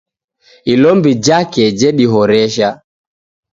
Ilombi 0.73 1.11
jake 1.25 1.63
jedihoresha 1.79 2.69